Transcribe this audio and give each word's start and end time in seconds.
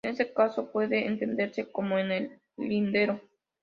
En 0.03 0.13
este 0.13 0.33
caso, 0.33 0.71
puede 0.71 1.05
entenderse 1.05 1.71
como 1.71 1.99
"En 1.99 2.11
el 2.11 2.39
lindero". 2.57 3.21